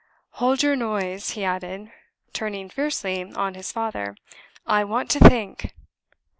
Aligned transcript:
"Hold 0.41 0.63
your 0.63 0.75
noise!" 0.75 1.29
he 1.37 1.43
added, 1.43 1.91
turning 2.33 2.69
fiercely 2.69 3.21
on 3.33 3.53
his 3.53 3.71
father. 3.71 4.17
"I 4.65 4.83
want 4.83 5.11
to 5.11 5.19
think." 5.19 5.75